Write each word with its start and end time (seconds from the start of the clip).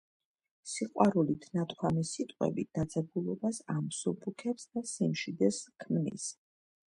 სიყვარულით 0.69 1.43
ნათქვამი 1.57 2.05
სიტყვები 2.11 2.63
დაძაბულობას 2.79 3.61
ამსუბუქებს 3.75 4.67
და 4.79 4.85
სიმშვიდეს 4.95 5.63
ქმნის. 5.85 6.27